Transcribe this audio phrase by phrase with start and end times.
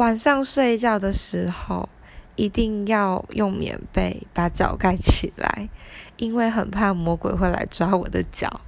[0.00, 1.86] 晚上睡觉的时候
[2.34, 5.68] 一定要用棉被把脚盖起来
[6.16, 8.62] 因为很怕魔鬼会来抓我的脚。